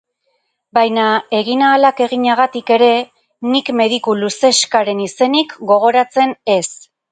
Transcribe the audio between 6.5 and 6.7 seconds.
ez.